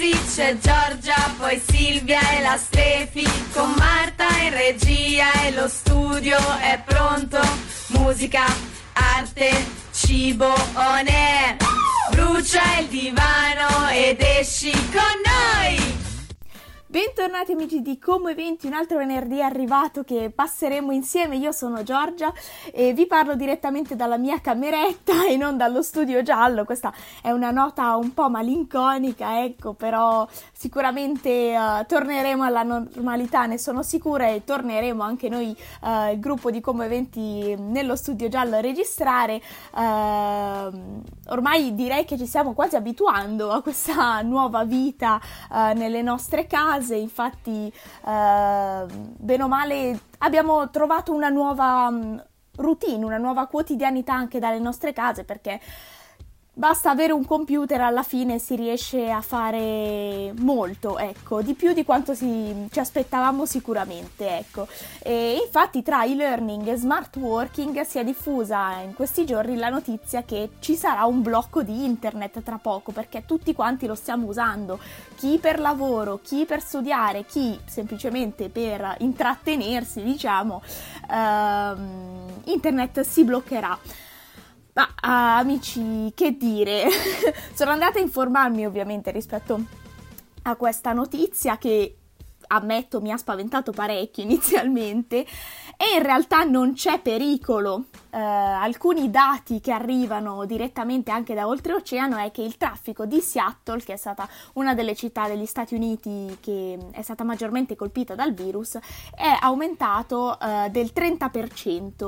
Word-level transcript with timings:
ragazzi, 0.00 0.34
c'è 0.34 0.58
Giorgia, 0.58 1.34
poi 1.38 1.60
Silvia 1.64 2.20
e 2.38 2.42
la 2.42 2.56
Stefi, 2.56 3.26
con 3.52 3.72
Marta 3.76 4.26
in 4.42 4.50
regia 4.50 5.30
e 5.44 5.52
lo 5.52 5.68
studio 5.68 6.38
è 6.60 6.80
pronto. 6.84 7.38
Musica, 7.88 8.44
arte, 8.94 9.50
cibo, 9.92 10.52
on 10.74 11.06
air. 11.06 11.56
Brucia 12.10 12.78
il 12.78 12.86
divano 12.86 13.88
ed 13.90 14.20
esci 14.20 14.70
con 14.70 15.20
noi! 15.24 15.99
Bentornati 16.90 17.52
amici 17.52 17.82
di 17.82 18.00
Como 18.00 18.26
Eventi, 18.30 18.66
un 18.66 18.72
altro 18.72 18.98
venerdì 18.98 19.38
è 19.38 19.42
arrivato 19.42 20.02
che 20.02 20.32
passeremo 20.34 20.90
insieme. 20.90 21.36
Io 21.36 21.52
sono 21.52 21.84
Giorgia 21.84 22.32
e 22.72 22.92
vi 22.92 23.06
parlo 23.06 23.36
direttamente 23.36 23.94
dalla 23.94 24.16
mia 24.16 24.40
cameretta 24.40 25.24
e 25.24 25.36
non 25.36 25.56
dallo 25.56 25.82
studio 25.82 26.20
giallo. 26.22 26.64
Questa 26.64 26.92
è 27.22 27.30
una 27.30 27.52
nota 27.52 27.94
un 27.94 28.12
po' 28.12 28.28
malinconica, 28.28 29.40
ecco, 29.40 29.72
però 29.72 30.26
sicuramente 30.50 31.54
uh, 31.56 31.86
torneremo 31.86 32.42
alla 32.42 32.64
normalità, 32.64 33.46
ne 33.46 33.56
sono 33.58 33.84
sicura 33.84 34.26
e 34.26 34.42
torneremo 34.42 35.00
anche 35.00 35.28
noi, 35.28 35.56
uh, 35.82 36.10
il 36.10 36.18
gruppo 36.18 36.50
di 36.50 36.60
Como 36.60 36.82
Eventi, 36.82 37.54
nello 37.56 37.94
studio 37.94 38.28
giallo 38.28 38.56
a 38.56 38.60
registrare. 38.60 39.40
Uh, 39.74 41.00
ormai 41.28 41.72
direi 41.76 42.04
che 42.04 42.18
ci 42.18 42.26
stiamo 42.26 42.52
quasi 42.52 42.74
abituando 42.74 43.52
a 43.52 43.62
questa 43.62 44.22
nuova 44.22 44.64
vita 44.64 45.20
nelle 45.74 46.02
nostre 46.02 46.48
case 46.48 46.78
base, 46.80 46.96
infatti 46.96 47.72
eh, 48.06 48.84
bene 48.88 49.42
o 49.42 49.48
male 49.48 50.00
abbiamo 50.18 50.70
trovato 50.70 51.12
una 51.12 51.28
nuova 51.28 51.90
mm, 51.90 52.18
routine, 52.56 53.04
una 53.04 53.18
nuova 53.18 53.46
quotidianità 53.46 54.14
anche 54.14 54.38
dalle 54.38 54.58
nostre 54.58 54.92
case 54.92 55.24
perché 55.24 55.60
Basta 56.60 56.90
avere 56.90 57.14
un 57.14 57.24
computer, 57.24 57.80
alla 57.80 58.02
fine 58.02 58.38
si 58.38 58.54
riesce 58.54 59.10
a 59.10 59.22
fare 59.22 60.34
molto, 60.40 60.98
ecco, 60.98 61.40
di 61.40 61.54
più 61.54 61.72
di 61.72 61.86
quanto 61.86 62.12
si, 62.12 62.68
ci 62.70 62.78
aspettavamo 62.78 63.46
sicuramente, 63.46 64.36
ecco. 64.36 64.66
E 64.98 65.40
infatti 65.42 65.82
tra 65.82 66.04
e-learning 66.04 66.66
e 66.66 66.76
smart 66.76 67.16
working 67.16 67.80
si 67.80 67.98
è 67.98 68.04
diffusa 68.04 68.78
in 68.84 68.92
questi 68.92 69.24
giorni 69.24 69.56
la 69.56 69.70
notizia 69.70 70.22
che 70.24 70.50
ci 70.58 70.74
sarà 70.76 71.06
un 71.06 71.22
blocco 71.22 71.62
di 71.62 71.82
internet 71.82 72.42
tra 72.42 72.58
poco, 72.58 72.92
perché 72.92 73.24
tutti 73.24 73.54
quanti 73.54 73.86
lo 73.86 73.94
stiamo 73.94 74.26
usando, 74.26 74.78
chi 75.16 75.38
per 75.38 75.60
lavoro, 75.60 76.20
chi 76.22 76.44
per 76.44 76.60
studiare, 76.60 77.24
chi 77.24 77.58
semplicemente 77.64 78.50
per 78.50 78.96
intrattenersi, 78.98 80.02
diciamo, 80.02 80.60
ehm, 81.10 82.42
internet 82.44 83.00
si 83.00 83.24
bloccherà. 83.24 83.78
Ma 84.72 84.94
ah, 85.00 85.38
amici, 85.38 86.12
che 86.14 86.36
dire? 86.36 86.88
Sono 87.54 87.72
andata 87.72 87.98
a 87.98 88.02
informarmi 88.02 88.66
ovviamente 88.66 89.10
rispetto 89.10 89.60
a 90.42 90.56
questa 90.56 90.92
notizia 90.92 91.58
che 91.58 91.96
ammetto 92.46 93.00
mi 93.00 93.12
ha 93.12 93.16
spaventato 93.16 93.72
parecchio 93.72 94.22
inizialmente 94.24 95.26
e 95.80 95.96
in 95.96 96.02
realtà 96.02 96.44
non 96.44 96.74
c'è 96.74 97.00
pericolo. 97.00 97.86
Eh, 98.12 98.18
alcuni 98.18 99.08
dati 99.08 99.60
che 99.60 99.70
arrivano 99.72 100.44
direttamente 100.44 101.10
anche 101.10 101.32
da 101.32 101.46
oltreoceano 101.46 102.18
è 102.18 102.30
che 102.32 102.42
il 102.42 102.58
traffico 102.58 103.06
di 103.06 103.20
Seattle, 103.20 103.80
che 103.82 103.94
è 103.94 103.96
stata 103.96 104.28
una 104.54 104.74
delle 104.74 104.94
città 104.94 105.26
degli 105.26 105.46
Stati 105.46 105.74
Uniti 105.74 106.36
che 106.40 106.76
è 106.90 107.00
stata 107.00 107.24
maggiormente 107.24 107.76
colpita 107.76 108.14
dal 108.14 108.34
virus, 108.34 108.76
è 109.14 109.38
aumentato 109.40 110.38
eh, 110.38 110.68
del 110.70 110.90
30% 110.94 112.04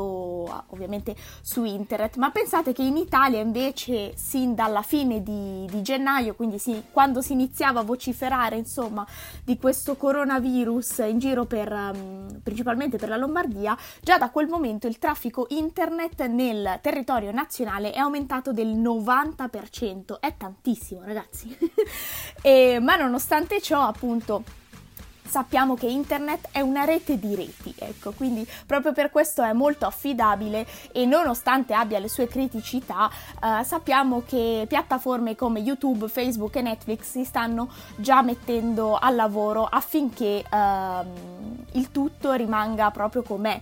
ovviamente 0.67 1.17
su 1.41 1.65
internet. 1.65 2.17
Ma 2.17 2.31
pensate 2.31 2.75
che 2.75 2.83
in 2.83 2.99
Italia 2.99 3.41
invece 3.41 4.13
sin 4.17 4.55
dalla 4.55 4.83
fine 4.83 5.23
di, 5.23 5.67
di 5.71 5.81
gennaio, 5.81 6.35
quindi 6.35 6.59
si, 6.59 6.83
quando 6.91 7.23
si 7.23 7.33
iniziava 7.33 7.81
a 7.81 7.85
vociferare 7.85 8.57
insomma 8.57 9.07
di 9.43 9.57
questo 9.57 9.97
coronavirus 9.97 11.05
in 11.09 11.19
giro 11.19 11.47
per, 11.47 11.73
um, 11.73 12.41
principalmente 12.43 12.99
per 12.99 13.09
la 13.09 13.17
Lombardia, 13.17 13.61
Lombardia, 13.63 13.77
già 14.01 14.19
da 14.19 14.31
quel 14.31 14.49
momento 14.49 14.87
il 14.87 14.99
traffico 14.99 15.47
internet 15.51 16.27
nel 16.27 16.79
territorio 16.83 17.31
nazionale 17.31 17.93
è 17.93 17.99
aumentato 17.99 18.53
del 18.53 18.77
90%, 18.77 20.19
è 20.21 20.37
tantissimo 20.37 21.03
ragazzi. 21.05 21.57
e, 22.43 22.79
ma 22.81 22.97
nonostante 22.97 23.61
ciò 23.61 23.81
appunto 23.83 24.61
sappiamo 25.25 25.75
che 25.75 25.87
internet 25.87 26.49
è 26.53 26.61
una 26.61 26.85
rete 26.85 27.19
di 27.19 27.35
reti, 27.35 27.75
ecco, 27.79 28.11
quindi 28.13 28.47
proprio 28.67 28.93
per 28.93 29.11
questo 29.11 29.43
è 29.43 29.55
molto 29.55 29.87
affidabile 29.87 30.67
e 30.93 31.07
nonostante 31.07 31.73
abbia 31.73 31.99
le 31.99 32.09
sue 32.09 32.27
criticità, 32.27 33.11
eh, 33.43 33.65
sappiamo 33.65 34.25
che 34.27 34.67
piattaforme 34.69 35.35
come 35.35 35.61
YouTube, 35.61 36.09
Facebook 36.09 36.57
e 36.57 36.61
Netflix 36.61 37.13
si 37.13 37.25
stanno 37.25 37.71
già 37.97 38.21
mettendo 38.21 38.99
al 38.99 39.15
lavoro 39.15 39.65
affinché 39.65 40.45
ehm, 40.53 41.42
il 41.73 41.91
tutto 41.91 42.33
rimanga 42.33 42.91
proprio 42.91 43.23
com'è 43.23 43.61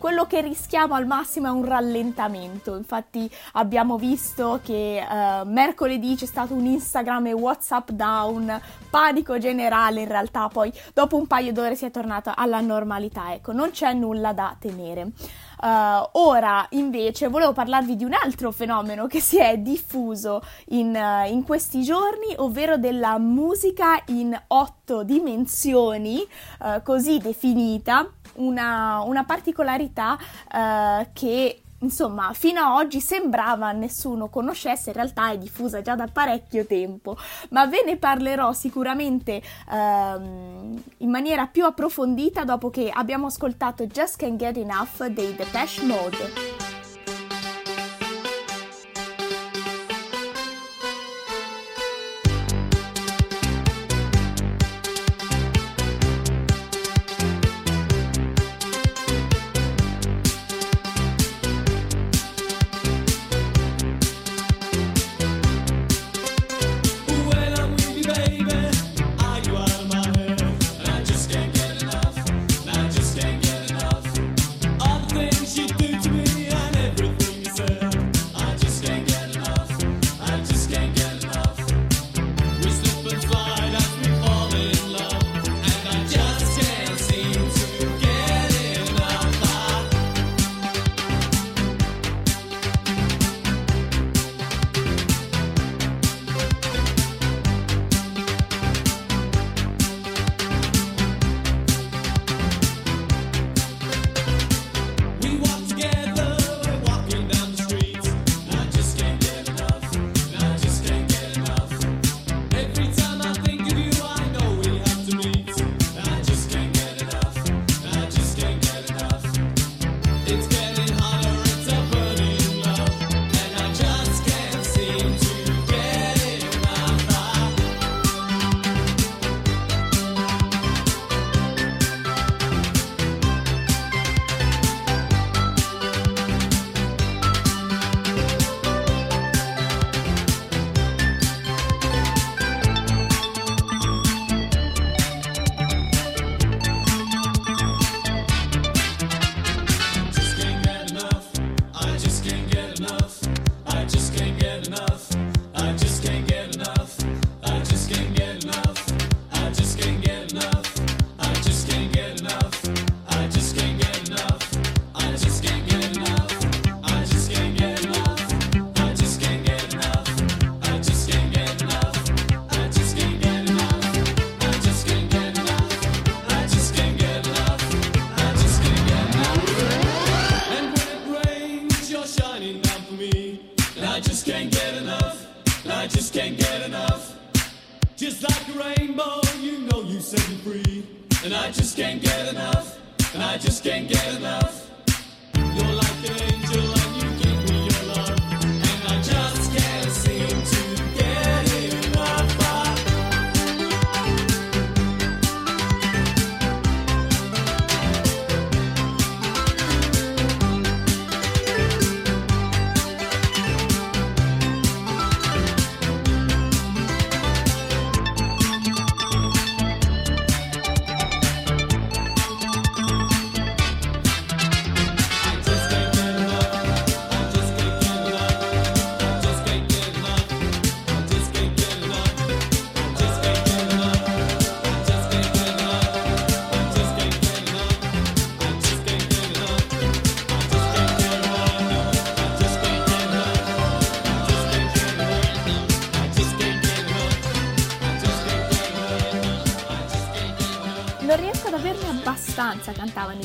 quello 0.00 0.24
che 0.24 0.40
rischiamo 0.40 0.94
al 0.94 1.06
massimo 1.06 1.48
è 1.48 1.50
un 1.50 1.62
rallentamento. 1.62 2.74
Infatti 2.74 3.30
abbiamo 3.52 3.98
visto 3.98 4.60
che 4.64 4.98
uh, 5.06 5.46
mercoledì 5.46 6.16
c'è 6.16 6.24
stato 6.24 6.54
un 6.54 6.64
Instagram 6.64 7.26
e 7.26 7.32
WhatsApp 7.34 7.90
down, 7.90 8.58
panico 8.88 9.36
generale 9.36 10.00
in 10.00 10.08
realtà, 10.08 10.48
poi 10.48 10.72
dopo 10.94 11.18
un 11.18 11.26
paio 11.26 11.52
d'ore 11.52 11.76
si 11.76 11.84
è 11.84 11.90
tornata 11.90 12.34
alla 12.34 12.60
normalità, 12.60 13.34
ecco, 13.34 13.52
non 13.52 13.72
c'è 13.72 13.92
nulla 13.92 14.32
da 14.32 14.56
temere. 14.58 15.12
Uh, 15.60 16.08
ora 16.12 16.66
invece 16.70 17.28
volevo 17.28 17.52
parlarvi 17.52 17.94
di 17.94 18.04
un 18.04 18.14
altro 18.14 18.50
fenomeno 18.50 19.06
che 19.06 19.20
si 19.20 19.38
è 19.38 19.58
diffuso 19.58 20.40
in, 20.68 20.96
uh, 20.96 21.30
in 21.30 21.42
questi 21.42 21.82
giorni, 21.82 22.34
ovvero 22.36 22.78
della 22.78 23.18
musica 23.18 24.02
in 24.06 24.34
otto 24.46 25.02
dimensioni, 25.02 26.26
così 26.82 27.18
definita, 27.18 28.08
una, 28.34 29.00
una 29.00 29.24
particolarità 29.24 30.18
che 31.12 31.62
insomma, 31.80 32.32
fino 32.32 32.60
a 32.60 32.74
oggi 32.74 33.00
sembrava 33.00 33.72
nessuno 33.72 34.28
conoscesse, 34.28 34.90
in 34.90 34.96
realtà 34.96 35.30
è 35.30 35.38
diffusa 35.38 35.82
già 35.82 35.94
da 35.94 36.06
parecchio 36.06 36.66
tempo, 36.66 37.16
ma 37.50 37.66
ve 37.66 37.82
ne 37.84 37.96
parlerò 37.96 38.52
sicuramente 38.52 39.42
ehm, 39.70 40.82
in 40.98 41.10
maniera 41.10 41.46
più 41.46 41.64
approfondita 41.64 42.44
dopo 42.44 42.70
che 42.70 42.90
abbiamo 42.92 43.26
ascoltato 43.26 43.86
Just 43.86 44.16
Can't 44.16 44.36
Get 44.36 44.56
Enough 44.56 45.06
dei 45.06 45.34
Depeche 45.34 45.84
Mode. 45.84 46.49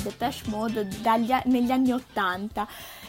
Depeche 0.06 0.50
Mode 0.50 0.88
dagli 1.02 1.32
negli 1.46 1.72
anni 1.72 1.92
Ottanta 1.92 2.68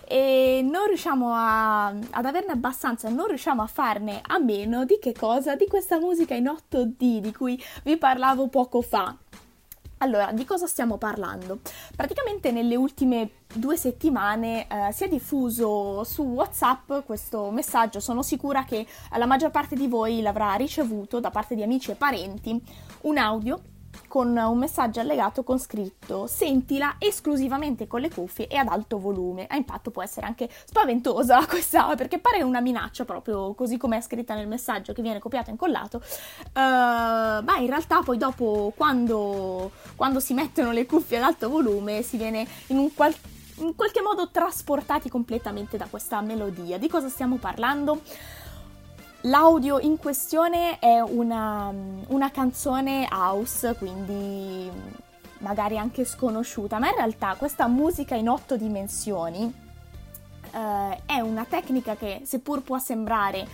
e 0.08 0.60
non 0.62 0.87
riusciamo 0.87 1.32
a- 1.34 1.88
ad 1.88 2.25
averne 2.25 2.52
abbastanza, 2.52 3.08
non 3.10 3.26
riusciamo 3.26 3.62
a 3.62 3.66
farne 3.66 4.20
a 4.25 4.38
meno 4.38 4.84
di 4.84 4.98
che 4.98 5.12
cosa? 5.12 5.56
Di 5.56 5.66
questa 5.66 5.98
musica 5.98 6.34
in 6.34 6.46
8D 6.46 7.19
di 7.19 7.32
cui 7.32 7.62
vi 7.82 7.96
parlavo 7.98 8.48
poco 8.48 8.81
fa. 8.81 9.14
Allora, 9.98 10.31
di 10.32 10.44
cosa 10.44 10.66
stiamo 10.66 10.98
parlando? 10.98 11.60
Praticamente 11.94 12.50
nelle 12.52 12.76
ultime 12.76 13.31
due 13.52 13.76
settimane 13.76 14.66
eh, 14.69 14.92
si 14.92 15.04
è 15.04 15.08
diffuso 15.08 16.04
su 16.04 16.22
WhatsApp 16.22 16.92
questo 17.06 17.50
messaggio, 17.50 17.99
sono 17.99 18.22
sicura 18.22 18.64
che 18.64 18.87
la 19.16 19.26
maggior 19.26 19.50
parte 19.50 19.75
di 19.75 19.88
voi 19.88 20.20
l'avrà 20.20 20.52
ricevuto 20.54 21.19
da 21.19 21.31
parte 21.31 21.54
di 21.54 21.62
amici 21.62 21.90
e 21.90 21.94
parenti, 21.94 22.60
un 23.02 23.16
audio 23.16 23.60
con 24.06 24.36
un 24.36 24.58
messaggio 24.58 25.00
allegato 25.00 25.42
con 25.42 25.58
scritto 25.58 26.26
sentila 26.26 26.96
esclusivamente 26.98 27.86
con 27.86 28.00
le 28.00 28.10
cuffie 28.10 28.46
e 28.48 28.56
ad 28.56 28.68
alto 28.68 28.98
volume. 28.98 29.46
A 29.48 29.56
impatto 29.56 29.90
può 29.90 30.02
essere 30.02 30.26
anche 30.26 30.48
spaventosa 30.64 31.44
questa, 31.48 31.94
perché 31.94 32.18
pare 32.18 32.42
una 32.42 32.60
minaccia 32.60 33.04
proprio 33.04 33.54
così 33.54 33.76
come 33.76 33.98
è 33.98 34.00
scritta 34.00 34.34
nel 34.34 34.48
messaggio 34.48 34.92
che 34.92 35.02
viene 35.02 35.18
copiato 35.18 35.48
e 35.48 35.52
incollato. 35.52 36.02
Uh, 36.48 37.42
ma 37.44 37.56
in 37.58 37.66
realtà 37.66 38.02
poi 38.02 38.18
dopo 38.18 38.72
quando, 38.76 39.72
quando 39.94 40.20
si 40.20 40.34
mettono 40.34 40.72
le 40.72 40.86
cuffie 40.86 41.18
ad 41.18 41.24
alto 41.24 41.48
volume 41.48 42.02
si 42.02 42.16
viene 42.16 42.46
in 42.68 42.78
un 42.78 42.92
qual- 42.94 43.14
in 43.58 43.74
qualche 43.74 44.02
modo 44.02 44.30
trasportati 44.30 45.08
completamente 45.08 45.76
da 45.76 45.86
questa 45.88 46.20
melodia. 46.20 46.78
Di 46.78 46.88
cosa 46.88 47.08
stiamo 47.08 47.36
parlando? 47.36 48.02
L'audio 49.26 49.81
in 49.81 49.99
questione 49.99 50.78
è 50.78 51.00
una, 51.00 51.73
una 52.08 52.31
canzone 52.31 53.08
house, 53.11 53.75
quindi 53.76 54.70
magari 55.38 55.76
anche 55.78 56.05
sconosciuta, 56.05 56.78
ma 56.78 56.88
in 56.90 56.94
realtà 56.94 57.34
questa 57.34 57.67
musica 57.67 58.14
in 58.14 58.28
otto 58.28 58.56
dimensioni 58.56 59.52
eh, 60.52 61.02
è 61.06 61.19
una 61.19 61.44
tecnica 61.44 61.96
che, 61.96 62.20
seppur 62.23 62.62
può 62.62 62.78
sembrare 62.78 63.49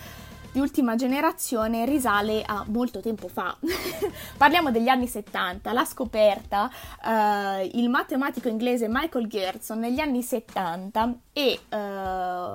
di 0.52 0.60
ultima 0.60 0.94
generazione, 0.94 1.86
risale 1.86 2.42
a 2.44 2.66
molto 2.68 3.00
tempo 3.00 3.28
fa. 3.28 3.56
Parliamo 4.36 4.70
degli 4.70 4.88
anni 4.88 5.06
70, 5.06 5.72
la 5.72 5.86
scoperta 5.86 6.70
eh, 7.02 7.70
il 7.72 7.88
matematico 7.88 8.48
inglese 8.48 8.88
Michael 8.90 9.26
Gerson 9.26 9.78
negli 9.78 10.00
anni 10.00 10.22
70 10.22 11.14
e 11.32 11.60
eh, 11.66 12.54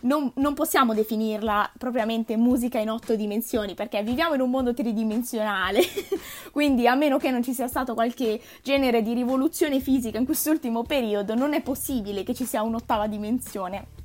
non, 0.00 0.30
non, 0.36 0.54
possiamo 0.54 0.94
definirla 0.94 1.70
propriamente 1.76 2.36
musica 2.36 2.78
in 2.78 2.90
otto 2.90 3.14
dimensioni 3.16 3.74
perché 3.74 4.02
viviamo 4.02 4.34
in 4.34 4.40
un 4.40 4.50
mondo 4.50 4.74
tridimensionale, 4.74 5.80
quindi 6.52 6.86
a 6.86 6.94
meno 6.94 7.18
che 7.18 7.30
non 7.30 7.42
ci 7.42 7.52
sia 7.52 7.68
stato 7.68 7.94
qualche 7.94 8.40
genere 8.62 9.02
di 9.02 9.14
rivoluzione 9.14 9.80
fisica 9.80 10.18
in 10.18 10.24
quest'ultimo 10.24 10.82
periodo, 10.82 11.34
non 11.34 11.54
è 11.54 11.62
possibile 11.62 12.22
che 12.22 12.34
ci 12.34 12.44
sia 12.44 12.62
un'ottava 12.62 13.06
dimensione. 13.06 13.98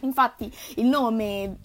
Infatti 0.00 0.52
il 0.76 0.86
nome 0.86 1.56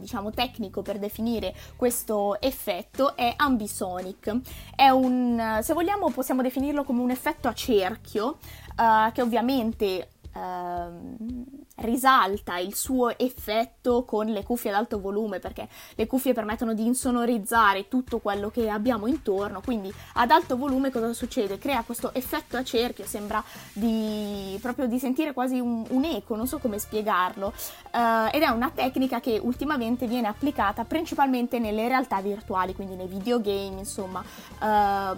diciamo 0.00 0.30
tecnico 0.30 0.82
per 0.82 0.98
definire 0.98 1.54
questo 1.76 2.40
effetto 2.40 3.16
è 3.16 3.32
ambisonic. 3.36 4.36
È 4.76 4.88
un, 4.88 5.58
se 5.62 5.72
vogliamo 5.72 6.10
possiamo 6.10 6.42
definirlo 6.42 6.84
come 6.84 7.00
un 7.00 7.10
effetto 7.10 7.48
a 7.48 7.54
cerchio 7.54 8.38
uh, 8.76 9.10
che 9.12 9.22
ovviamente 9.22 10.08
Uh, 10.34 11.44
risalta 11.76 12.58
il 12.58 12.74
suo 12.74 13.16
effetto 13.18 14.04
con 14.04 14.26
le 14.26 14.42
cuffie 14.42 14.70
ad 14.70 14.76
alto 14.76 15.00
volume 15.00 15.38
perché 15.38 15.68
le 15.94 16.06
cuffie 16.06 16.34
permettono 16.34 16.74
di 16.74 16.84
insonorizzare 16.84 17.88
tutto 17.88 18.18
quello 18.18 18.50
che 18.50 18.68
abbiamo 18.68 19.06
intorno 19.06 19.60
quindi 19.62 19.92
ad 20.14 20.30
alto 20.30 20.56
volume 20.56 20.90
cosa 20.90 21.12
succede? 21.14 21.58
crea 21.58 21.82
questo 21.82 22.12
effetto 22.14 22.56
a 22.56 22.62
cerchio 22.62 23.06
sembra 23.06 23.42
di 23.72 24.58
proprio 24.60 24.86
di 24.86 24.98
sentire 24.98 25.32
quasi 25.32 25.58
un, 25.58 25.84
un 25.88 26.04
eco 26.04 26.36
non 26.36 26.46
so 26.46 26.58
come 26.58 26.78
spiegarlo 26.78 27.46
uh, 27.92 28.28
ed 28.30 28.42
è 28.42 28.48
una 28.48 28.70
tecnica 28.70 29.20
che 29.20 29.40
ultimamente 29.42 30.06
viene 30.06 30.28
applicata 30.28 30.84
principalmente 30.84 31.58
nelle 31.58 31.88
realtà 31.88 32.20
virtuali 32.20 32.74
quindi 32.74 32.96
nei 32.96 33.06
videogame 33.06 33.78
insomma 33.78 34.20
uh, 34.20 35.16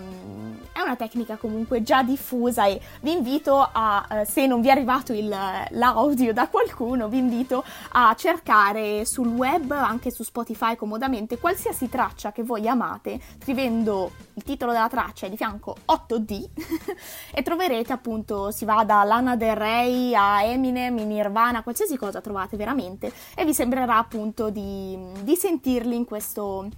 è 0.72 0.80
una 0.80 0.96
tecnica 0.96 1.36
comunque 1.36 1.82
già 1.82 2.02
diffusa 2.02 2.66
e 2.66 2.80
vi 3.00 3.12
invito 3.12 3.68
a 3.72 4.06
uh, 4.08 4.24
se 4.24 4.46
non 4.46 4.60
vi 4.60 4.68
è 4.68 4.70
arrivato 4.70 5.12
il, 5.12 5.28
l'audio 5.28 6.32
da 6.32 6.43
qualcuno, 6.48 7.08
vi 7.08 7.18
invito 7.18 7.64
a 7.92 8.14
cercare 8.16 9.04
sul 9.04 9.28
web, 9.28 9.70
anche 9.72 10.10
su 10.10 10.22
Spotify 10.22 10.76
comodamente, 10.76 11.38
qualsiasi 11.38 11.88
traccia 11.88 12.32
che 12.32 12.42
voi 12.42 12.68
amate, 12.68 13.20
scrivendo 13.40 14.10
il 14.34 14.42
titolo 14.42 14.72
della 14.72 14.88
traccia 14.88 15.26
e 15.26 15.30
di 15.30 15.36
fianco 15.36 15.76
8D 15.86 16.48
e 17.32 17.42
troverete 17.42 17.92
appunto, 17.92 18.50
si 18.50 18.64
va 18.64 18.84
da 18.84 19.02
Lana 19.04 19.36
Del 19.36 19.56
Rey 19.56 20.14
a 20.14 20.42
Eminem, 20.42 20.98
in 20.98 21.08
Nirvana, 21.08 21.62
qualsiasi 21.62 21.96
cosa 21.96 22.20
trovate 22.20 22.56
veramente 22.56 23.12
e 23.34 23.44
vi 23.44 23.54
sembrerà 23.54 23.98
appunto 23.98 24.50
di, 24.50 24.98
di 25.22 25.36
sentirli 25.36 25.94
in 25.94 26.04
questo 26.04 26.68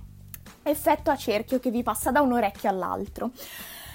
effetto 0.63 1.11
a 1.11 1.17
cerchio 1.17 1.61
che 1.61 1.71
vi 1.71 1.83
passa 1.83 2.11
da 2.11 2.21
un 2.21 2.33
orecchio 2.33 2.69
all'altro 2.69 3.31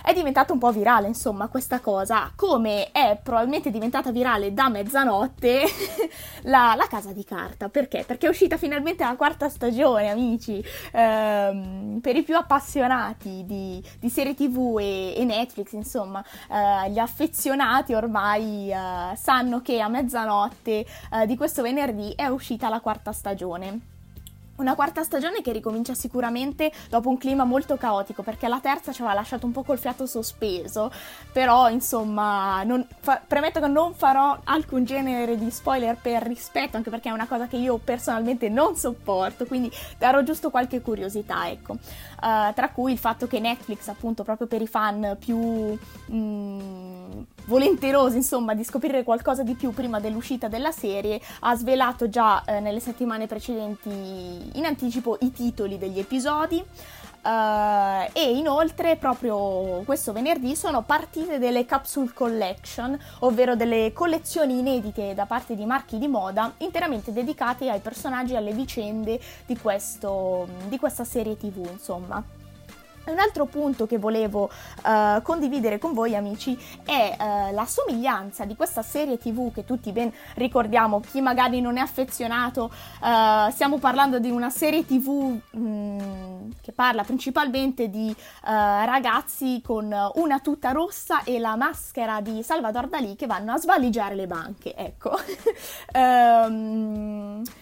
è 0.03 0.13
diventata 0.13 0.53
un 0.53 0.60
po' 0.60 0.72
virale, 0.72 1.08
insomma, 1.08 1.48
questa 1.48 1.79
cosa, 1.79 2.31
come 2.36 2.91
è 2.91 3.20
probabilmente 3.22 3.70
diventata 3.70 4.12
virale 4.12 4.53
da 4.53 4.70
mezzanotte 4.70 5.63
la, 6.43 6.74
la, 6.75 6.88
Casa 6.88 7.12
di 7.13 7.24
Carta. 7.24 7.70
Perché? 7.70 8.03
Perché 8.05 8.27
è 8.27 8.29
uscita 8.29 8.58
finalmente 8.58 9.03
la 9.03 9.15
quarta 9.15 9.50
stagione, 9.50 10.10
amici. 10.10 10.63
Ehm, 10.91 12.00
per 12.01 12.15
i 12.15 12.24
più 12.24 12.36
appassionati 12.36 13.43
di, 13.46 13.84
di 14.00 14.10
serie 14.10 14.34
TV 14.34 14.77
e, 14.79 15.13
e 15.15 15.24
Netflix, 15.24 15.72
insomma, 15.74 16.24
eh, 16.50 16.89
gli 16.91 17.00
affezionati 17.00 17.93
ormai 17.93 18.72
eh, 18.72 19.15
sanno 19.15 19.62
che 19.62 19.79
a 19.79 19.88
mezzanotte 19.88 20.86
eh, 21.12 21.25
di 21.25 21.38
questo 21.38 21.62
venerdì 21.62 22.13
è 22.15 22.27
uscita 22.27 22.70
la 22.70 22.79
quarta 22.79 23.12
stagione. 23.12 23.91
Una 24.62 24.75
quarta 24.75 25.01
stagione 25.01 25.41
che 25.41 25.51
ricomincia 25.51 25.96
sicuramente 25.96 26.72
dopo 26.88 27.10
un 27.10 27.18
clima 27.18 27.46
molto 27.46 27.77
caotico, 27.77 28.22
perché 28.22 28.48
la 28.48 28.60
terza 28.60 28.91
ci 28.91 29.01
aveva 29.01 29.15
lasciato 29.15 29.48
un 29.48 29.51
po' 29.51 29.63
col 29.63 29.80
fiato 29.80 30.06
sospeso, 30.06 30.91
però 31.32 31.68
insomma 31.68 32.62
non, 32.62 32.86
fa, 33.00 33.20
premetto 33.25 33.60
che 33.60 33.68
non 33.68 33.96
farò 33.96 34.38
alcun 34.44 34.86
genere 34.86 35.36
di 35.36 35.50
spoiler 35.50 35.98
per 36.00 36.22
rispetto, 36.22 36.77
anche 36.77 36.91
perché 36.91 37.10
è 37.10 37.12
una 37.12 37.25
cosa 37.25 37.48
che 37.48 37.58
io 37.58 37.80
personalmente 37.84 38.50
non 38.50 38.75
sopporto, 38.75 39.46
quindi 39.46 39.72
darò 39.98 40.22
giusto 40.22 40.51
qualche 40.51 40.80
curiosità, 40.82 41.50
ecco. 41.50 41.74
Uh, 42.22 42.53
tra 42.53 42.70
cui 42.72 42.91
il 42.91 43.00
fatto 43.00 43.25
che 43.25 43.39
Netflix, 43.39 43.88
appunto, 43.88 44.24
proprio 44.24 44.46
per 44.46 44.62
i 44.62 44.68
fan 44.68 45.18
più... 45.20 45.75
Mm, 46.12 47.00
volenterosi 47.46 48.18
insomma 48.18 48.53
di 48.53 48.63
scoprire 48.63 49.03
qualcosa 49.03 49.44
di 49.44 49.53
più 49.56 49.72
prima 49.72 50.00
dell'uscita 50.00 50.48
della 50.48 50.72
serie, 50.72 51.20
ha 51.41 51.56
svelato 51.56 52.10
già 52.10 52.44
eh, 52.44 52.60
nelle 52.60 52.80
settimane 52.80 53.27
precedenti 53.27 53.89
in 54.53 54.65
anticipo 54.65 55.18
i 55.22 55.32
titoli 55.32 55.77
degli 55.77 56.00
episodi. 56.00 56.63
Uh, 57.24 58.10
e 58.13 58.36
inoltre 58.36 58.96
proprio 58.96 59.84
questo 59.86 60.12
venerdì 60.12 60.56
sono 60.56 60.82
partite 60.82 61.38
delle 61.38 61.65
capsule 61.65 62.10
collection, 62.15 62.98
ovvero 63.20 63.56
delle 63.56 63.94
collezioni 63.94 64.58
inedite 64.58 65.13
da 65.13 65.27
parte 65.27 65.56
di 65.56 65.65
marchi 65.65 66.00
di 66.00 66.08
moda 66.08 66.51
interamente 66.58 67.13
dedicate 67.13 67.70
ai 67.70 67.80
personaggi 67.80 68.34
e 68.34 68.38
alle 68.38 68.53
vicende 68.53 69.20
di, 69.46 69.56
questo, 69.56 70.48
di 70.68 70.80
questa 70.80 71.03
serie 71.03 71.38
tv, 71.38 71.70
insomma. 71.72 72.41
Un 73.03 73.17
altro 73.17 73.46
punto 73.46 73.88
che 73.88 73.98
volevo 73.98 74.50
uh, 74.86 75.22
condividere 75.24 75.79
con 75.79 75.93
voi 75.93 76.15
amici 76.15 76.58
è 76.86 77.15
uh, 77.17 77.53
la 77.53 77.65
somiglianza 77.65 78.46
di 78.46 78.55
questa 78.55 78.84
serie 78.84 79.17
tv 79.17 79.51
che 79.51 79.65
tutti 79.65 79.91
ben 79.91 80.12
ricordiamo, 80.36 81.00
chi 81.00 81.20
magari 81.20 81.62
non 81.62 81.77
è 81.77 81.81
affezionato, 81.81 82.72
uh, 83.01 83.50
stiamo 83.50 83.79
parlando 83.79 84.20
di 84.20 84.29
una 84.29 84.51
serie 84.51 84.86
tv 84.86 85.39
mh, 85.50 85.60
mm, 85.60 86.50
che 86.62 86.72
parla 86.74 87.03
principalmente 87.03 87.89
di 87.89 88.15
ragazzi 88.41 89.62
con 89.63 89.93
una 90.15 90.39
tuta 90.39 90.72
rossa 90.72 91.24
e 91.24 91.39
la 91.39 91.55
maschera 91.55 92.22
di 92.22 92.43
Salvador 92.43 92.88
Dalì 92.88 93.15
che 93.15 93.25
vanno 93.25 93.53
a 93.53 93.58
svaligiare 93.58 94.15
le 94.15 94.27
banche, 94.27 94.75
ecco. 94.75 95.17
um, 95.93 97.41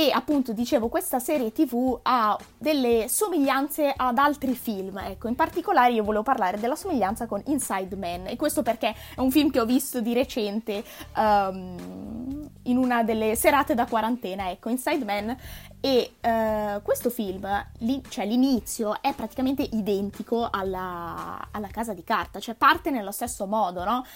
e 0.00 0.10
appunto 0.10 0.54
dicevo 0.54 0.88
questa 0.88 1.18
serie 1.18 1.52
tv 1.52 1.98
ha 2.04 2.38
delle 2.56 3.06
somiglianze 3.06 3.92
ad 3.94 4.16
altri 4.16 4.54
film 4.54 4.96
ecco 4.96 5.28
in 5.28 5.34
particolare 5.34 5.92
io 5.92 6.02
volevo 6.02 6.22
parlare 6.22 6.58
della 6.58 6.74
somiglianza 6.74 7.26
con 7.26 7.42
Inside 7.44 7.96
Man 7.96 8.26
e 8.26 8.36
questo 8.36 8.62
perché 8.62 8.94
è 9.14 9.20
un 9.20 9.30
film 9.30 9.50
che 9.50 9.60
ho 9.60 9.66
visto 9.66 10.00
di 10.00 10.14
recente 10.14 10.82
um, 11.16 12.48
in 12.62 12.78
una 12.78 13.02
delle 13.02 13.36
serate 13.36 13.74
da 13.74 13.84
quarantena 13.84 14.48
ecco 14.48 14.70
Inside 14.70 15.04
Man 15.04 15.36
e 15.80 16.12
uh, 16.22 16.80
questo 16.80 17.10
film 17.10 17.46
li, 17.80 18.02
cioè 18.08 18.24
l'inizio 18.24 19.02
è 19.02 19.12
praticamente 19.12 19.68
identico 19.70 20.48
alla, 20.50 21.48
alla 21.50 21.68
casa 21.68 21.92
di 21.92 22.04
carta 22.04 22.40
cioè 22.40 22.54
parte 22.54 22.88
nello 22.88 23.12
stesso 23.12 23.44
modo 23.44 23.84
no? 23.84 24.06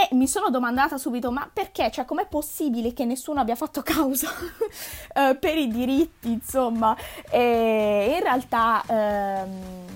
E 0.00 0.14
mi 0.14 0.26
sono 0.26 0.48
domandata 0.48 0.96
subito, 0.96 1.30
ma 1.30 1.48
perché? 1.52 1.90
Cioè, 1.90 2.06
com'è 2.06 2.26
possibile 2.26 2.94
che 2.94 3.04
nessuno 3.04 3.40
abbia 3.40 3.54
fatto 3.54 3.82
causa 3.82 4.30
uh, 4.30 5.36
per 5.38 5.58
i 5.58 5.68
diritti, 5.68 6.32
insomma? 6.32 6.96
E 7.30 8.14
in 8.16 8.22
realtà... 8.22 8.82
Um, 8.86 9.89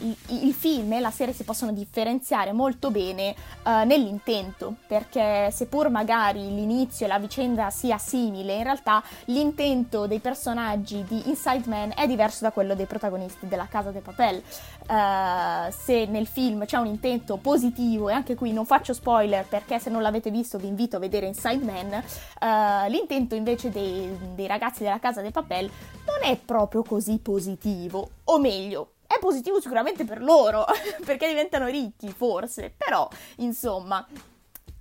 il, 0.00 0.16
il, 0.44 0.54
film 0.54 0.92
e 0.92 1.00
la 1.00 1.10
serie 1.10 1.34
si 1.34 1.44
possono 1.44 1.72
differenziare 1.72 2.52
molto 2.52 2.90
bene 2.90 3.34
uh, 3.64 3.84
nell'intento, 3.84 4.74
perché 4.86 5.50
seppur 5.50 5.88
magari 5.88 6.54
l'inizio 6.54 7.06
e 7.06 7.08
la 7.08 7.18
vicenda 7.18 7.70
sia 7.70 7.98
simile, 7.98 8.56
in 8.56 8.62
realtà 8.62 9.02
l'intento 9.26 10.06
dei 10.06 10.20
personaggi 10.20 11.04
di 11.04 11.28
Inside 11.28 11.68
Man 11.68 11.92
è 11.96 12.06
diverso 12.06 12.44
da 12.44 12.52
quello 12.52 12.74
dei 12.74 12.86
protagonisti 12.86 13.48
della 13.48 13.66
Casa 13.66 13.90
de 13.90 14.00
Papel. 14.00 14.42
Uh, 14.88 15.70
se 15.70 16.06
nel 16.06 16.26
film 16.26 16.64
c'è 16.64 16.78
un 16.78 16.86
intento 16.86 17.36
positivo, 17.36 18.08
e 18.08 18.12
anche 18.12 18.34
qui 18.34 18.52
non 18.52 18.64
faccio 18.64 18.94
spoiler 18.94 19.44
perché 19.46 19.78
se 19.78 19.90
non 19.90 20.00
l'avete 20.00 20.30
visto 20.30 20.56
vi 20.58 20.66
invito 20.66 20.96
a 20.96 20.98
vedere 20.98 21.26
Inside 21.26 21.64
Man, 21.64 21.92
uh, 22.40 22.90
l'intento 22.90 23.34
invece 23.34 23.70
dei, 23.70 24.08
dei 24.34 24.46
ragazzi 24.46 24.82
della 24.82 24.98
Casa 24.98 25.20
de 25.20 25.30
Papel 25.30 25.70
non 26.06 26.30
è 26.30 26.36
proprio 26.36 26.82
così 26.82 27.18
positivo, 27.18 28.08
o 28.24 28.38
meglio, 28.38 28.92
è 29.08 29.18
positivo 29.18 29.58
sicuramente 29.58 30.04
per 30.04 30.22
loro, 30.22 30.66
perché 31.04 31.26
diventano 31.26 31.66
ricchi, 31.66 32.12
forse, 32.12 32.72
però, 32.76 33.08
insomma, 33.36 34.06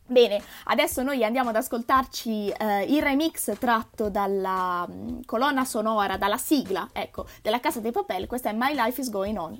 Bene, 0.09 0.41
adesso 0.65 1.03
noi 1.03 1.25
andiamo 1.25 1.49
ad 1.49 1.57
ascoltarci 1.57 2.47
eh, 2.47 2.83
il 2.83 3.01
remix 3.01 3.57
tratto 3.59 4.09
dalla 4.09 4.87
mh, 4.87 4.93
mm, 4.93 5.19
colonna 5.25 5.65
sonora, 5.65 6.15
dalla 6.15 6.37
sigla, 6.37 6.87
ecco, 6.93 7.25
della 7.41 7.59
Casa 7.59 7.81
dei 7.81 7.91
Papel. 7.91 8.25
Questa 8.25 8.49
è 8.49 8.53
My 8.53 8.73
Life 8.73 9.01
is 9.01 9.09
Going 9.09 9.37
On. 9.37 9.59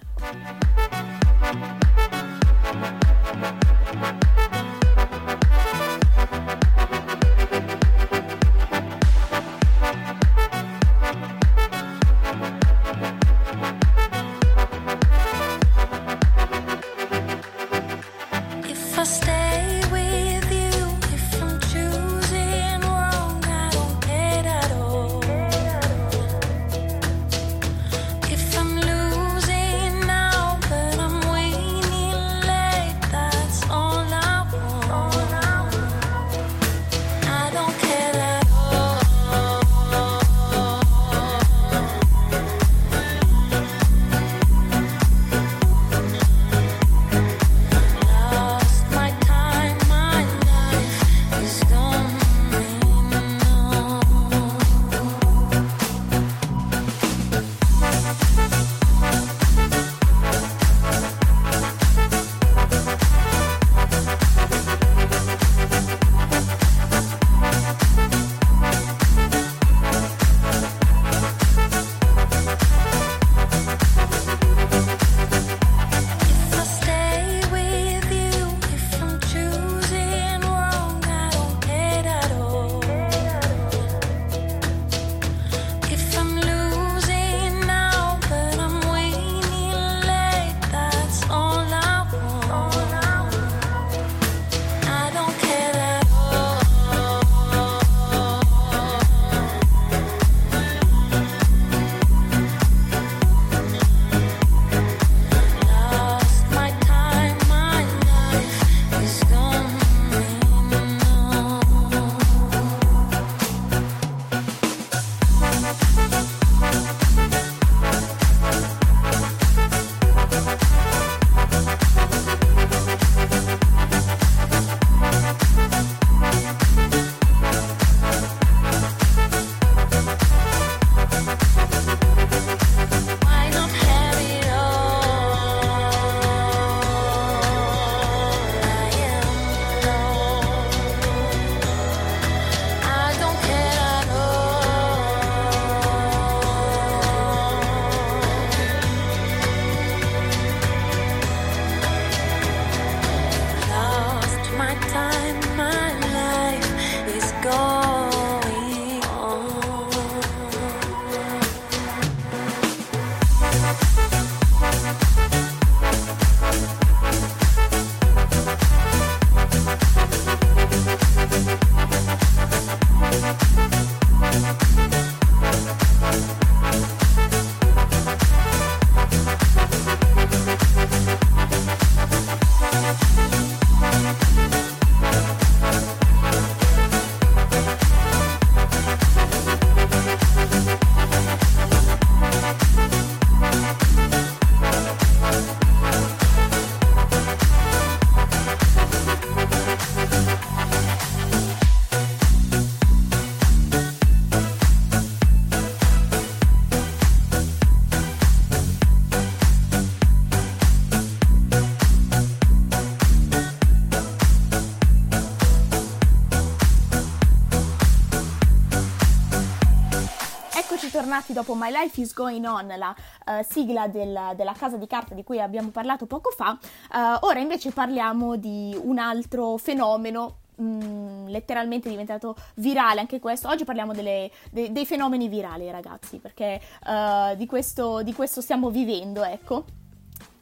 Bentornati 221.17 221.33
dopo 221.33 221.55
My 221.55 221.71
Life 221.71 221.99
is 221.99 222.13
Going 222.13 222.45
On, 222.45 222.67
la 222.77 222.95
uh, 223.25 223.43
sigla 223.47 223.87
del, 223.87 224.33
della 224.35 224.53
casa 224.53 224.77
di 224.77 224.85
carta 224.85 225.15
di 225.15 225.23
cui 225.23 225.41
abbiamo 225.41 225.69
parlato 225.69 226.05
poco 226.05 226.29
fa. 226.29 226.57
Uh, 226.91 227.25
ora 227.25 227.39
invece 227.39 227.71
parliamo 227.71 228.35
di 228.35 228.77
un 228.79 228.99
altro 228.99 229.57
fenomeno 229.57 230.39
Mm, 230.59 231.27
letteralmente 231.27 231.87
diventato 231.87 232.35
virale 232.55 232.99
anche 232.99 233.19
questo. 233.19 233.47
Oggi 233.47 233.63
parliamo 233.63 233.93
delle, 233.93 234.31
de, 234.49 234.71
dei 234.71 234.87
fenomeni 234.87 235.27
virali, 235.27 235.69
ragazzi, 235.69 236.17
perché 236.17 236.59
uh, 236.83 237.35
di, 237.35 237.45
questo, 237.45 238.01
di 238.01 238.11
questo 238.11 238.41
stiamo 238.41 238.71
vivendo, 238.71 239.23
ecco. 239.23 239.65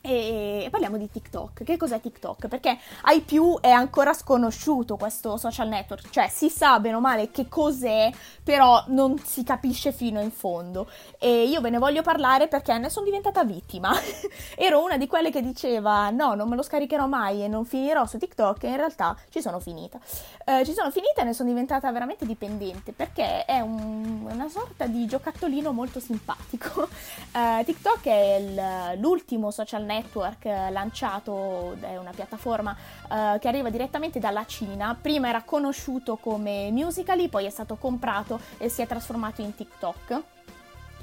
E 0.07 0.67
parliamo 0.69 0.97
di 0.97 1.09
TikTok. 1.09 1.63
Che 1.63 1.77
cos'è 1.77 1.99
TikTok? 1.99 2.47
Perché 2.47 2.77
ai 3.05 3.21
più 3.21 3.57
è 3.59 3.71
ancora 3.71 4.13
sconosciuto 4.13 4.97
questo 4.97 5.35
social 5.37 5.67
network, 5.67 6.11
cioè 6.11 6.27
si 6.27 6.47
sa 6.47 6.79
bene 6.79 6.97
o 6.97 6.99
male 6.99 7.31
che 7.31 7.47
cos'è, 7.49 8.11
però 8.43 8.83
non 8.89 9.17
si 9.17 9.43
capisce 9.43 9.91
fino 9.91 10.21
in 10.21 10.29
fondo. 10.29 10.87
E 11.17 11.45
io 11.45 11.59
ve 11.59 11.71
ne 11.71 11.79
voglio 11.79 12.03
parlare 12.03 12.47
perché 12.47 12.77
ne 12.77 12.91
sono 12.91 13.05
diventata 13.05 13.43
vittima. 13.43 13.93
Ero 14.55 14.83
una 14.83 14.97
di 14.97 15.07
quelle 15.07 15.31
che 15.31 15.41
diceva 15.41 16.11
no, 16.11 16.35
non 16.35 16.49
me 16.49 16.55
lo 16.55 16.61
scaricherò 16.61 17.07
mai 17.07 17.43
e 17.43 17.47
non 17.47 17.65
finirò 17.65 18.05
su 18.05 18.19
TikTok 18.19 18.63
e 18.63 18.67
in 18.67 18.77
realtà 18.77 19.17
ci 19.31 19.41
sono 19.41 19.59
finita. 19.59 19.97
Eh, 20.45 20.63
ci 20.65 20.73
sono 20.73 20.91
finita 20.91 21.21
e 21.21 21.23
ne 21.23 21.33
sono 21.33 21.49
diventata 21.49 21.91
veramente 21.91 22.27
dipendente 22.27 22.91
perché 22.91 23.43
è 23.45 23.59
un, 23.59 24.27
una 24.29 24.49
sorta 24.49 24.85
di 24.85 25.07
giocattolino 25.07 25.71
molto 25.71 25.99
simpatico. 25.99 26.87
Eh, 27.35 27.63
TikTok 27.65 28.05
è 28.05 28.35
il, 28.35 28.99
l'ultimo 28.99 29.51
social 29.51 29.81
network 29.81 29.94
network 29.95 30.45
eh, 30.45 30.71
lanciato, 30.71 31.75
è 31.79 31.97
una 31.97 32.11
piattaforma 32.11 32.75
uh, 33.09 33.39
che 33.39 33.47
arriva 33.47 33.69
direttamente 33.69 34.19
dalla 34.19 34.45
Cina. 34.45 34.97
Prima 34.99 35.29
era 35.29 35.43
conosciuto 35.43 36.17
come 36.17 36.69
Musical.ly, 36.71 37.29
poi 37.29 37.45
è 37.45 37.49
stato 37.49 37.75
comprato 37.75 38.39
e 38.57 38.69
si 38.69 38.81
è 38.81 38.87
trasformato 38.87 39.41
in 39.41 39.55
TikTok 39.55 40.23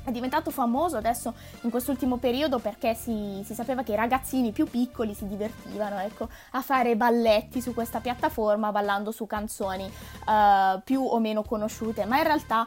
è 0.05 0.11
diventato 0.11 0.51
famoso 0.51 0.97
adesso 0.97 1.33
in 1.61 1.71
quest'ultimo 1.71 2.17
periodo 2.17 2.59
perché 2.59 2.95
si, 2.95 3.41
si, 3.45 3.55
sapeva 3.55 3.85
che 3.85 3.93
i 3.93 3.97
ragazzini 3.97 4.51
più 4.51 4.69
piccoli 4.69 5.15
si 5.15 5.27
divertivano 5.27 6.01
ecco, 6.01 6.29
a 6.53 6.61
fare 6.61 6.97
balletti 6.97 7.61
su 7.61 7.73
questa 7.73 8.01
piattaforma 8.01 8.73
ballando 8.73 9.13
su 9.13 9.27
canzoni 9.27 9.85
uh, 9.85 10.81
più 10.83 11.05
o 11.05 11.21
meno 11.21 11.43
conosciute, 11.43 12.05
ma 12.05 12.19
in 12.19 12.25
realtà 12.25 12.67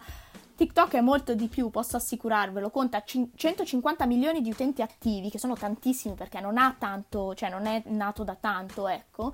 TikTok 0.55 0.93
è 0.93 1.01
molto 1.01 1.35
di 1.35 1.47
più, 1.47 1.69
posso 1.69 1.97
assicurarvelo, 1.97 2.69
conta 2.69 3.03
150 3.03 4.05
milioni 4.05 4.41
di 4.41 4.49
utenti 4.49 4.81
attivi, 4.81 5.29
che 5.29 5.37
sono 5.37 5.55
tantissimi 5.55 6.15
perché 6.15 6.39
non 6.39 6.57
ha 6.57 6.73
tanto, 6.77 7.35
cioè 7.35 7.49
non 7.49 7.65
è 7.65 7.83
nato 7.87 8.23
da 8.23 8.35
tanto, 8.39 8.87
ecco. 8.87 9.33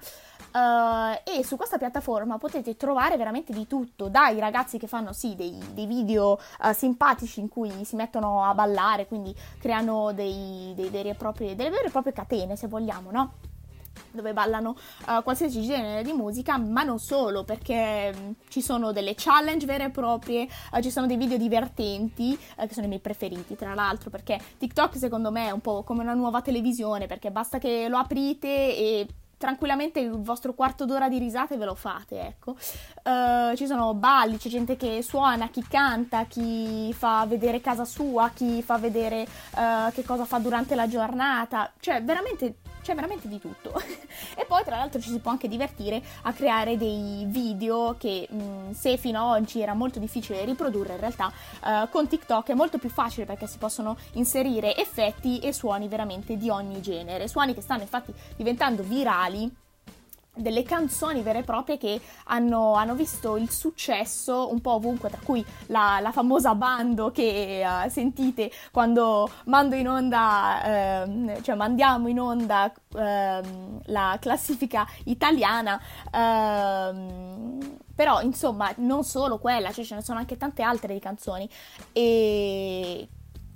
Uh, 0.51 1.13
e 1.23 1.43
su 1.43 1.55
questa 1.57 1.77
piattaforma 1.77 2.37
potete 2.37 2.75
trovare 2.75 3.17
veramente 3.17 3.53
di 3.53 3.67
tutto, 3.67 4.09
dai 4.09 4.39
ragazzi 4.39 4.79
che 4.79 4.87
fanno 4.87 5.13
sì 5.13 5.35
dei, 5.35 5.57
dei 5.73 5.85
video 5.85 6.39
uh, 6.63 6.73
simpatici 6.73 7.39
in 7.39 7.49
cui 7.49 7.85
si 7.85 7.95
mettono 7.95 8.43
a 8.43 8.53
ballare, 8.55 9.05
quindi 9.05 9.33
creano 9.59 10.11
dei, 10.13 10.73
dei 10.75 10.89
veri 10.89 11.13
propri, 11.13 11.55
delle 11.55 11.69
vere 11.69 11.87
e 11.87 11.91
proprie 11.91 12.13
catene, 12.13 12.55
se 12.55 12.67
vogliamo, 12.67 13.11
no? 13.11 13.33
Dove 14.11 14.33
ballano 14.33 14.75
uh, 15.07 15.21
qualsiasi 15.23 15.61
genere 15.61 16.03
di 16.03 16.13
musica, 16.13 16.57
ma 16.57 16.83
non 16.83 16.99
solo, 16.99 17.43
perché 17.43 18.13
um, 18.15 18.33
ci 18.47 18.61
sono 18.61 18.91
delle 18.91 19.13
challenge 19.15 19.65
vere 19.65 19.85
e 19.85 19.89
proprie, 19.89 20.47
uh, 20.71 20.81
ci 20.81 20.91
sono 20.91 21.07
dei 21.07 21.17
video 21.17 21.37
divertenti, 21.37 22.37
uh, 22.57 22.65
che 22.65 22.73
sono 22.73 22.85
i 22.85 22.89
miei 22.89 23.01
preferiti, 23.01 23.55
tra 23.55 23.73
l'altro, 23.73 24.09
perché 24.09 24.39
TikTok 24.57 24.97
secondo 24.97 25.31
me 25.31 25.47
è 25.47 25.51
un 25.51 25.61
po' 25.61 25.83
come 25.83 26.01
una 26.01 26.13
nuova 26.13 26.41
televisione, 26.41 27.07
perché 27.07 27.31
basta 27.31 27.57
che 27.57 27.87
lo 27.87 27.97
aprite 27.97 28.47
e 28.47 29.07
tranquillamente 29.41 29.99
il 29.99 30.11
vostro 30.21 30.53
quarto 30.53 30.85
d'ora 30.85 31.09
di 31.09 31.17
risate 31.17 31.57
ve 31.57 31.65
lo 31.65 31.73
fate, 31.73 32.21
ecco. 32.21 32.55
Uh, 33.03 33.55
ci 33.55 33.65
sono 33.65 33.95
balli, 33.95 34.37
c'è 34.37 34.49
gente 34.49 34.77
che 34.77 35.01
suona, 35.01 35.49
chi 35.49 35.65
canta, 35.67 36.25
chi 36.25 36.93
fa 36.93 37.25
vedere 37.25 37.59
casa 37.59 37.83
sua, 37.83 38.29
chi 38.29 38.61
fa 38.61 38.77
vedere 38.77 39.25
uh, 39.55 39.91
che 39.93 40.03
cosa 40.03 40.25
fa 40.25 40.37
durante 40.37 40.75
la 40.75 40.87
giornata, 40.87 41.71
cioè 41.79 42.03
veramente 42.03 42.57
c'è 42.81 42.93
veramente 42.95 43.27
di 43.27 43.39
tutto. 43.39 43.73
e 44.35 44.45
poi 44.45 44.63
tra 44.63 44.77
l'altro 44.77 44.99
ci 44.99 45.09
si 45.09 45.19
può 45.19 45.31
anche 45.31 45.47
divertire 45.47 46.01
a 46.23 46.33
creare 46.33 46.77
dei 46.77 47.25
video 47.27 47.95
che 47.97 48.27
mh, 48.29 48.43
mm, 48.43 48.71
se 48.71 48.97
fino 48.97 49.31
ad 49.31 49.41
oggi 49.41 49.61
era 49.61 49.73
molto 49.73 49.99
difficile 49.99 50.43
riprodurre, 50.45 50.93
in 50.93 50.99
realtà 50.99 51.31
uh, 51.63 51.89
con 51.89 52.07
TikTok 52.07 52.49
è 52.49 52.53
molto 52.53 52.77
più 52.77 52.89
facile 52.89 53.25
perché 53.25 53.47
si 53.47 53.57
possono 53.57 53.97
inserire 54.13 54.75
effetti 54.75 55.39
e 55.39 55.53
suoni 55.53 55.87
veramente 55.87 56.37
di 56.37 56.49
ogni 56.49 56.81
genere, 56.81 57.27
suoni 57.27 57.53
che 57.53 57.61
stanno 57.61 57.81
infatti 57.81 58.13
diventando 58.35 58.83
virali 58.83 59.60
delle 60.33 60.63
canzoni 60.63 61.21
vere 61.21 61.39
e 61.39 61.43
proprie 61.43 61.77
che 61.77 61.99
hanno, 62.25 62.73
hanno, 62.73 62.95
visto 62.95 63.35
il 63.35 63.51
successo 63.51 64.51
un 64.51 64.61
po' 64.61 64.73
ovunque, 64.73 65.09
tra 65.09 65.19
cui 65.23 65.45
la, 65.67 65.99
la 66.01 66.11
famosa 66.11 66.55
bando 66.55 67.11
che 67.11 67.63
uh, 67.65 67.89
sentite 67.89 68.51
quando 68.71 69.29
mando 69.45 69.75
in 69.75 69.89
onda, 69.89 71.05
uh, 71.05 71.41
cioè 71.41 71.55
mandiamo 71.55 72.07
in 72.07 72.19
onda 72.19 72.71
uh, 72.93 73.79
la 73.85 74.17
classifica 74.19 74.87
italiana. 75.05 75.79
Uh, 76.11 77.79
però 77.93 78.21
insomma 78.21 78.73
non 78.77 79.03
solo 79.03 79.37
quella, 79.37 79.71
cioè 79.71 79.85
ce 79.85 79.95
ne 79.95 80.01
sono 80.01 80.17
anche 80.17 80.37
tante 80.37 80.63
altre 80.63 80.93
di 80.93 80.99
canzoni 80.99 81.47
e 81.91 83.07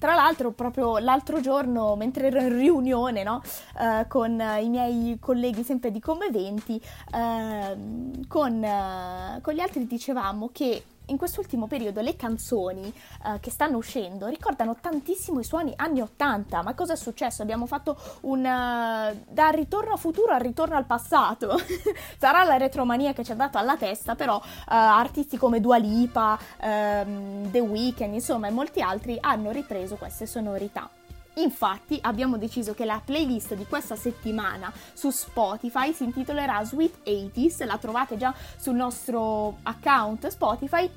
tra 0.06 0.14
l'altro, 0.14 0.52
proprio 0.52 1.00
l'altro 1.00 1.40
giorno, 1.40 1.96
mentre 1.96 2.28
ero 2.28 2.40
in 2.40 2.56
riunione 2.56 3.24
no, 3.24 3.42
uh, 3.80 4.08
con 4.08 4.40
i 4.62 4.70
miei 4.70 5.18
colleghi 5.20 5.64
sempre 5.64 5.90
di 5.90 6.00
Come 6.00 6.28
Eventi, 6.28 6.80
uh, 7.12 8.28
con, 8.28 8.64
eh, 8.64 9.40
con 9.42 9.54
gli 9.56 9.60
altri 9.60 9.88
dicevamo 9.88 10.52
che 10.54 10.84
in 11.08 11.18
quest'ultimo 11.18 11.68
periodo 11.68 12.02
le 12.02 12.16
canzoni 12.16 12.94
uh, 13.24 13.40
che 13.40 13.50
stanno 13.50 13.78
uscendo 13.78 14.28
ricordano 14.28 14.76
tantissimo 14.80 15.40
i 15.40 15.44
suoni 15.44 15.74
anni 15.76 16.02
80. 16.02 16.64
Ma 16.64 16.74
cosa 16.74 16.94
è 16.94 16.96
successo? 16.96 17.42
Abbiamo 17.42 17.66
fatto 17.66 17.98
un 18.22 18.40
uh, 18.40 19.24
da 19.28 19.50
ritorno 19.50 19.94
a 19.94 19.98
futuro 19.98 20.34
al 20.34 20.42
ritorno 20.42 20.76
al 20.76 20.86
passato. 20.86 21.58
Sarà 22.18 22.44
la 22.44 22.58
retromania 22.58 23.14
che 23.14 23.24
ci 23.24 23.32
ha 23.32 23.36
dato 23.36 23.58
alla 23.58 23.78
testa, 23.78 24.16
però 24.16 24.38
uh, 24.38 24.42
artisti 24.68 25.38
come 25.38 25.60
Dua 25.60 25.78
Lipa, 25.78 26.38
um, 26.62 27.50
The 27.52 27.60
Weeknd, 27.60 28.14
insomma, 28.14 28.48
e 28.48 28.52
molti 28.52 28.82
altri 28.82 29.18
hanno 29.20 29.52
ripreso 29.52 29.96
queste 29.96 30.26
sonorità. 30.26 30.90
Infatti 31.36 31.98
abbiamo 32.02 32.38
deciso 32.38 32.74
che 32.74 32.86
la 32.86 33.02
playlist 33.04 33.56
di 33.56 33.66
questa 33.66 33.96
settimana 33.96 34.72
su 34.94 35.10
Spotify 35.10 35.94
si 35.94 36.04
intitolerà 36.04 36.64
Sweet 36.64 37.00
80s, 37.06 37.66
la 37.66 37.78
trovate 37.78 38.18
già 38.18 38.34
sul 38.58 38.76
nostro 38.76 39.58
account 39.64 40.28
Spotify. 40.28 40.90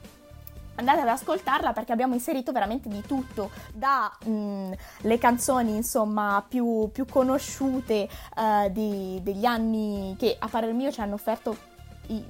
Andate 0.77 1.01
ad 1.01 1.09
ascoltarla 1.09 1.72
perché 1.72 1.90
abbiamo 1.90 2.14
inserito 2.14 2.53
veramente 2.53 2.88
di 2.88 3.03
tutto, 3.03 3.51
dalle 3.74 4.18
mm, 4.29 5.14
canzoni 5.18 5.74
insomma 5.74 6.44
più, 6.46 6.88
più 6.92 7.05
conosciute 7.05 8.09
uh, 8.37 8.70
di, 8.70 9.18
degli 9.24 9.44
anni 9.44 10.14
che 10.16 10.37
a 10.38 10.46
parer 10.46 10.72
mio 10.72 10.92
ci 10.92 11.01
hanno 11.01 11.14
offerto 11.14 11.78
i, 12.09 12.25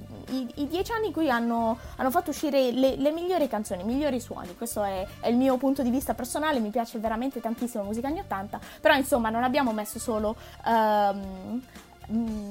i, 0.55 0.67
dieci 0.67 0.91
anni 0.91 1.07
in 1.07 1.13
cui 1.13 1.29
hanno, 1.29 1.77
hanno 1.95 2.11
fatto 2.11 2.29
uscire 2.31 2.71
le, 2.71 2.95
le, 2.95 3.11
migliori 3.11 3.47
canzoni, 3.47 3.81
i 3.81 3.85
migliori 3.85 4.19
suoni. 4.19 4.55
Questo 4.55 4.83
è, 4.83 5.05
è, 5.19 5.29
il 5.29 5.37
mio 5.37 5.57
punto 5.57 5.81
di 5.81 5.89
vista 5.89 6.13
personale, 6.13 6.59
mi 6.59 6.69
piace 6.69 6.99
veramente 6.99 7.39
tantissimo 7.39 7.83
musica 7.83 8.07
anni 8.07 8.19
80, 8.19 8.59
però 8.81 8.95
insomma 8.95 9.29
non 9.29 9.43
abbiamo 9.43 9.71
messo 9.71 9.99
solo 9.99 10.35
um, 10.65 11.61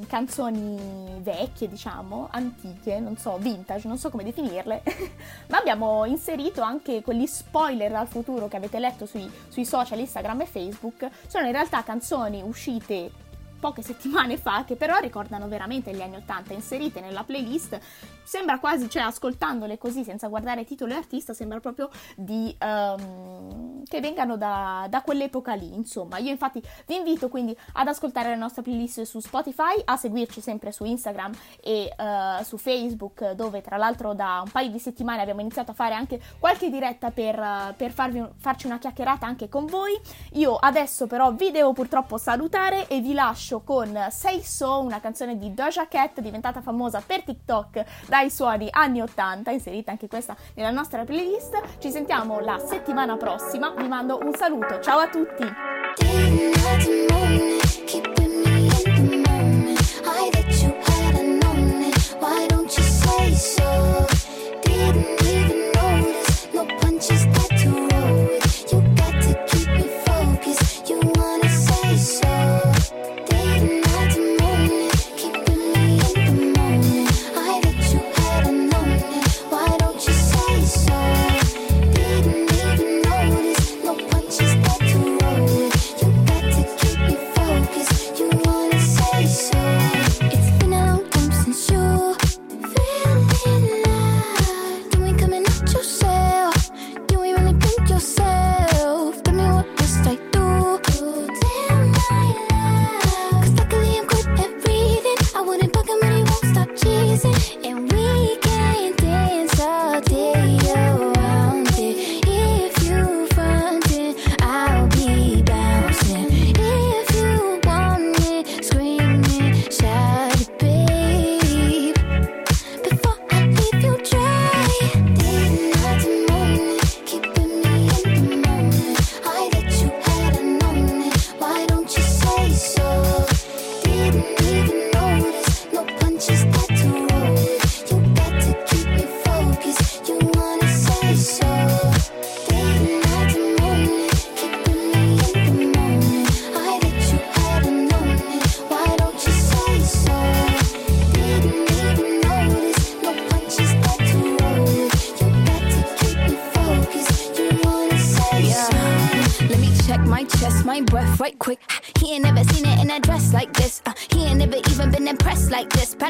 canzoni 0.06 1.18
vecchie, 1.20 1.68
diciamo, 1.68 2.28
antiche, 2.30 3.00
non 3.00 3.16
so, 3.16 3.36
vintage, 3.38 3.88
non 3.88 3.98
so 3.98 4.08
come 4.08 4.24
definirle, 4.24 4.82
ma 5.48 5.58
abbiamo 5.58 6.04
inserito 6.04 6.62
anche 6.62 7.02
quegli 7.02 7.26
spoiler 7.26 7.94
al 7.94 8.06
futuro 8.06 8.48
che 8.48 8.56
avete 8.56 8.78
letto 8.78 9.04
sui, 9.04 9.30
sui 9.48 9.64
social 9.64 9.98
Instagram 9.98 10.42
e 10.42 10.46
Facebook. 10.46 11.08
Sono 11.26 11.46
in 11.46 11.52
realtà 11.52 11.82
canzoni 11.82 12.42
uscite 12.42 13.26
poche 13.58 13.82
settimane 13.82 14.36
fa 14.36 14.64
che 14.64 14.76
però 14.76 14.98
ricordano 14.98 15.48
veramente 15.48 15.92
gli 15.94 16.00
anni 16.00 16.16
80 16.16 16.52
inserite 16.52 17.00
nella 17.00 17.24
playlist. 17.24 17.78
Sembra 18.22 18.58
quasi 18.58 18.88
cioè 18.90 19.02
ascoltandole 19.02 19.78
così 19.78 20.04
senza 20.04 20.28
guardare 20.28 20.64
titolo 20.64 20.92
e 20.92 20.96
artista 20.96 21.32
sembra 21.32 21.60
proprio 21.60 21.88
di 22.14 22.54
um, 22.60 23.82
che 23.84 24.00
vengano 24.00 24.36
da, 24.36 24.86
da, 24.88 25.02
quell'epoca 25.02 25.54
lì 25.54 25.74
insomma. 25.74 26.18
Io 26.18 26.30
infatti 26.30 26.62
vi 26.86 26.96
invito 26.96 27.28
quindi 27.28 27.56
ad 27.72 27.88
ascoltare 27.88 28.28
la 28.28 28.36
nostra 28.36 28.62
playlist 28.62 29.02
su 29.02 29.20
Spotify 29.20 29.80
a 29.84 29.96
seguirci 29.96 30.40
sempre 30.40 30.72
su 30.72 30.84
Instagram 30.84 31.32
e 31.62 31.90
uh, 31.96 32.42
su 32.44 32.58
Facebook 32.58 33.30
dove 33.30 33.62
tra 33.62 33.76
l'altro 33.76 34.12
da 34.12 34.42
un 34.44 34.50
paio 34.50 34.70
di 34.70 34.78
settimane 34.78 35.22
abbiamo 35.22 35.40
iniziato 35.40 35.70
a 35.70 35.74
fare 35.74 35.94
anche 35.94 36.20
qualche 36.38 36.68
diretta 36.68 37.10
per, 37.10 37.38
uh, 37.38 37.74
per 37.76 37.92
farvi, 37.92 38.22
farci 38.36 38.66
una 38.66 38.78
chiacchierata 38.78 39.26
anche 39.26 39.48
con 39.48 39.64
voi. 39.64 39.98
Io 40.32 40.54
adesso 40.56 41.06
però 41.06 41.32
vi 41.32 41.50
devo 41.50 41.72
purtroppo 41.72 42.18
salutare 42.18 42.88
e 42.88 43.00
vi 43.00 43.14
lascio 43.14 43.47
lascio 43.48 43.60
con 43.60 43.98
Say 44.10 44.42
So, 44.42 44.80
una 44.80 45.00
canzone 45.00 45.38
di 45.38 45.54
Doja 45.54 45.88
Cat 45.88 46.20
diventata 46.20 46.60
famosa 46.60 47.02
per 47.04 47.22
TikTok 47.22 47.82
dai 48.06 48.28
suoni 48.30 48.68
anni 48.70 49.00
80, 49.00 49.50
inserita 49.50 49.90
anche 49.90 50.06
questa 50.06 50.36
nella 50.54 50.70
nostra 50.70 51.04
playlist. 51.04 51.78
Ci 51.78 51.90
sentiamo 51.90 52.40
la 52.40 52.58
settimana 52.58 53.16
prossima, 53.16 53.70
vi 53.70 53.88
mando 53.88 54.18
un 54.22 54.34
saluto, 54.34 54.80
ciao 54.80 54.98
a 54.98 55.08
tutti! 55.08 55.46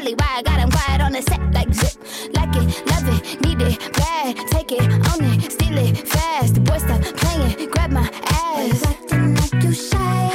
Probably 0.09 0.25
why 0.25 0.39
I 0.39 0.41
got 0.41 0.59
him 0.59 0.71
quiet 0.71 1.01
on 1.01 1.11
the 1.11 1.21
set 1.21 1.53
like 1.53 1.73
zip. 1.73 1.93
Like 2.33 2.55
it, 2.55 2.87
love 2.87 3.07
it, 3.09 3.41
need 3.41 3.61
it, 3.61 3.93
bad. 3.93 4.37
Take 4.49 4.71
it, 4.71 4.81
own 4.81 5.23
it, 5.33 5.51
steal 5.51 5.77
it, 5.77 6.07
fast. 6.07 6.55
The 6.55 6.61
boy 6.61 6.77
stop 6.77 7.01
playing, 7.01 7.69
grab 7.69 7.91
my 7.91 8.09
ass. 8.25 8.85
Acting 8.85 9.35
like 9.35 9.63
you 9.63 9.73
shy. 9.73 10.31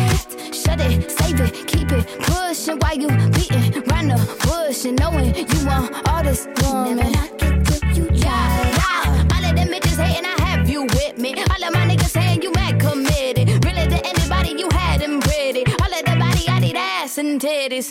Shut 0.53 0.81
it, 0.81 1.11
save 1.11 1.41
it, 1.41 1.67
keep 1.67 1.91
it 1.91 2.07
pushing 2.23 2.79
while 2.79 2.97
you 2.97 3.09
beating 3.33 3.83
round 3.91 4.11
the 4.11 4.19
bush 4.47 4.85
and 4.85 4.99
knowing 5.01 5.35
you 5.35 5.67
want 5.67 6.09
all 6.09 6.23
this 6.23 6.47
woman. 6.63 6.97
Never 6.97 7.11
knock 7.11 7.43
it 7.43 7.67
till 7.67 7.97
you 7.97 8.21
try. 8.21 8.71
Yeah. 8.79 9.27
All 9.35 9.45
of 9.45 9.57
them 9.57 9.69
bitches 9.69 9.99
hating, 10.01 10.27
I 10.27 10.41
have 10.43 10.69
you 10.69 10.83
with 10.83 11.19
me. 11.19 11.35
All 11.35 11.65
of 11.65 11.73
my 11.73 11.87
niggas 11.87 12.11
saying 12.11 12.43
you 12.43 12.53
mad 12.53 12.79
committed. 12.81 13.65
Really 13.65 13.89
to 13.89 14.07
anybody 14.07 14.51
you 14.51 14.69
had 14.71 15.01
them 15.01 15.21
pretty. 15.21 15.65
All 15.83 15.93
of 15.93 16.05
the 16.05 16.17
body, 16.19 16.49
I 16.49 16.61
need 16.61 16.77
ass 16.77 17.19
and 17.19 17.41
titties. 17.41 17.91